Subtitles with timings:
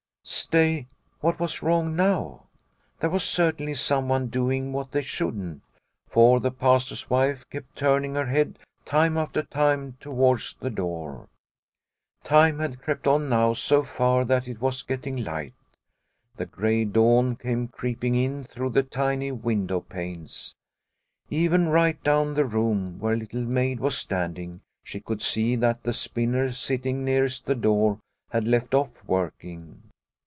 [0.23, 0.87] Stay,
[1.19, 2.43] what was wrong now?
[2.99, 5.63] There was certainly someone doing what they shouldn't,
[6.07, 11.27] for the Pastor's wife kept turning her head time after time towards the door.
[12.23, 15.55] Time had crept on now so far that it was getting light.
[16.37, 20.53] The grey dawn came creeping in through the tiny window panes.
[21.29, 25.93] Even right down the room, where Little Maid was standing, she could see that the
[25.93, 27.99] spinner sitting nearest the door
[28.29, 29.81] had left off working.